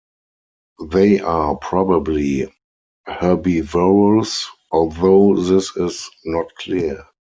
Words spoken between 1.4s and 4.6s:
probably herbivorous,